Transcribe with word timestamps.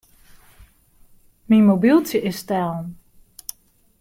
Myn 1.49 1.63
mobyltsje 1.67 2.17
is 2.29 2.37
stellen. 2.43 2.87